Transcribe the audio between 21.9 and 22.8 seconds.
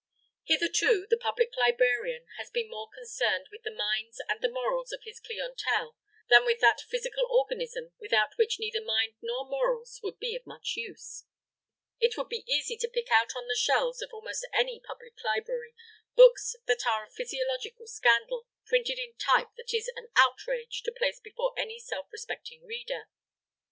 respecting